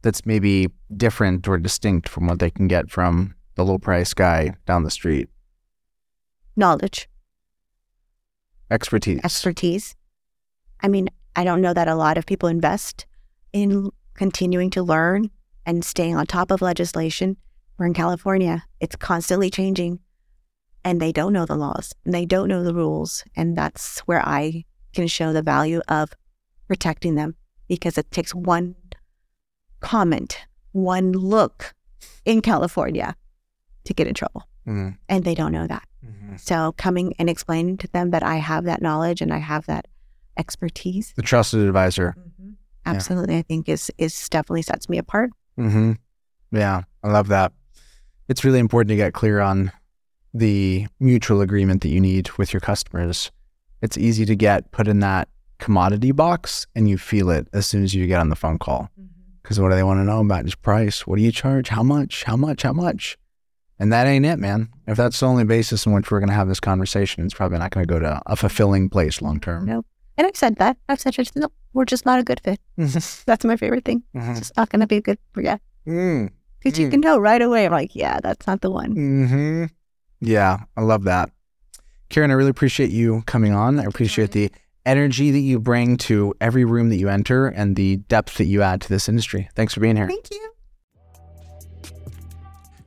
[0.02, 4.54] that's maybe different or distinct from what they can get from the low price guy
[4.66, 5.28] down the street?
[6.56, 7.08] Knowledge.
[8.70, 9.20] Expertise.
[9.22, 9.94] expertise.
[10.80, 13.06] I mean, I don't know that a lot of people invest
[13.52, 15.30] in continuing to learn
[15.64, 17.36] and staying on top of legislation.
[17.78, 20.00] We're in California, it's constantly changing,
[20.84, 23.24] and they don't know the laws and they don't know the rules.
[23.36, 26.10] And that's where I can show the value of
[26.68, 27.36] protecting them
[27.68, 28.74] because it takes one
[29.80, 30.38] comment,
[30.72, 31.74] one look
[32.24, 33.14] in California
[33.84, 34.42] to get in trouble.
[34.66, 34.96] Mhm.
[35.08, 35.84] And they don't know that.
[36.04, 36.40] Mhm.
[36.40, 39.86] So coming and explaining to them that I have that knowledge and I have that
[40.36, 42.14] expertise, The trusted advisor.
[42.84, 45.30] absolutely, I think is is definitely sets me apart.
[45.58, 45.92] Mm-hmm.
[46.52, 47.52] Yeah, I love that.
[48.28, 49.72] It's really important to get clear on
[50.34, 53.30] the mutual agreement that you need with your customers.
[53.82, 57.82] It's easy to get put in that commodity box and you feel it as soon
[57.82, 58.90] as you get on the phone call.
[59.46, 60.44] Because what do they want to know about?
[60.44, 61.06] Just price.
[61.06, 61.68] What do you charge?
[61.68, 62.24] How much?
[62.24, 62.62] How much?
[62.64, 63.16] How much?
[63.78, 64.70] And that ain't it, man.
[64.88, 67.58] If that's the only basis in which we're going to have this conversation, it's probably
[67.58, 69.66] not going to go to a fulfilling place long term.
[69.66, 69.86] Nope.
[70.18, 70.78] And I've said that.
[70.88, 72.58] I've said just no, we're just not a good fit.
[72.76, 74.02] That's my favorite thing.
[74.14, 75.58] It's just not going to be a good yeah.
[75.86, 76.30] Mm.
[76.58, 76.90] Because you Mm.
[76.90, 77.66] can tell right away.
[77.66, 78.90] I'm like, yeah, that's not the one.
[78.96, 79.64] hmm
[80.20, 81.30] Yeah, I love that.
[82.08, 83.78] Karen, I really appreciate you coming on.
[83.78, 84.50] I appreciate the
[84.86, 88.62] energy that you bring to every room that you enter and the depth that you
[88.62, 89.48] add to this industry.
[89.54, 90.06] Thanks for being here.
[90.06, 90.52] Thank you.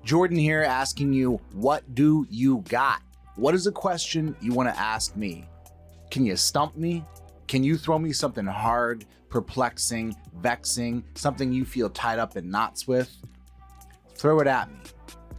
[0.03, 3.01] Jordan here asking you, what do you got?
[3.35, 5.45] What is a question you want to ask me?
[6.09, 7.05] Can you stump me?
[7.47, 12.87] Can you throw me something hard, perplexing, vexing, something you feel tied up in knots
[12.87, 13.15] with?
[14.15, 14.77] Throw it at me.